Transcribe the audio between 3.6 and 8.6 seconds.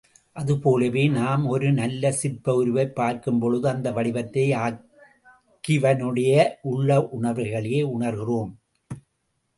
அந்த வடிவத்தை ஆக்கிவனுடைய உள்ள உணர்ச்சிகளையே உணர்கிறோம்.